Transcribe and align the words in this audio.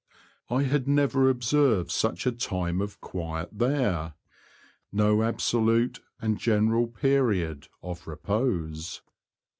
I 0.49 0.63
had 0.63 0.87
never 0.87 1.29
ob 1.29 1.43
served 1.43 1.91
such 1.91 2.25
a 2.25 2.31
time 2.31 2.81
of 2.81 2.99
quiet 3.01 3.49
there; 3.59 4.15
no 4.91 5.21
absolute 5.21 5.99
and 6.19 6.39
general 6.39 6.87
period 6.87 7.67
of 7.83 8.07
repose. 8.07 9.03